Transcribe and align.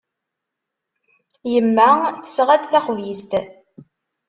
Yemma 1.51 1.89
tesɣa-d 2.23 2.63
taxbizt. 2.71 3.31